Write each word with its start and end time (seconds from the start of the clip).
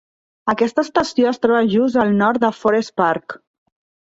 Aquesta 0.53 0.83
estació 0.87 1.29
es 1.31 1.39
troba 1.43 1.59
just 1.75 2.01
al 2.05 2.15
nord 2.23 2.41
de 2.47 2.51
Forest 2.63 2.97
Park. 3.05 3.39